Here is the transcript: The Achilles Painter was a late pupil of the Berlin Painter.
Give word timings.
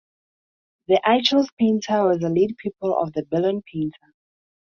The 0.87 0.99
Achilles 1.05 1.51
Painter 1.59 2.07
was 2.07 2.23
a 2.23 2.29
late 2.29 2.57
pupil 2.57 2.97
of 2.97 3.13
the 3.13 3.23
Berlin 3.29 3.61
Painter. 3.71 4.15